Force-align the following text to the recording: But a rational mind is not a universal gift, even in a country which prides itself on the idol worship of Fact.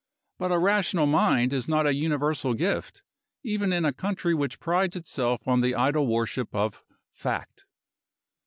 But 0.39 0.51
a 0.51 0.57
rational 0.57 1.05
mind 1.05 1.53
is 1.53 1.69
not 1.69 1.85
a 1.85 1.93
universal 1.93 2.55
gift, 2.55 3.03
even 3.43 3.71
in 3.71 3.85
a 3.85 3.93
country 3.93 4.33
which 4.33 4.59
prides 4.59 4.95
itself 4.95 5.47
on 5.47 5.61
the 5.61 5.75
idol 5.75 6.07
worship 6.07 6.55
of 6.55 6.83
Fact. 7.13 7.65